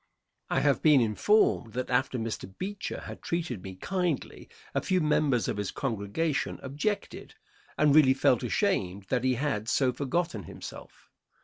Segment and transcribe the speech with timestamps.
[0.49, 2.51] I have been informed that after Mr.
[2.57, 7.35] Beecher had treated me kindly a few members of his congregation objected,
[7.77, 11.11] and really felt ashamed that he had so forgotten himself.